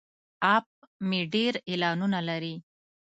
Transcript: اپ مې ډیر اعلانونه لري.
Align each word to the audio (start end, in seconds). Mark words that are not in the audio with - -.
اپ 0.55 0.65
مې 1.07 1.21
ډیر 1.33 1.53
اعلانونه 1.69 2.19
لري. 2.29 2.55